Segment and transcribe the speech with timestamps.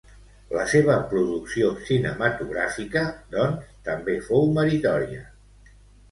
[0.59, 3.03] La seva producció cinematogràfica,
[3.35, 5.21] doncs, també fou meritòria.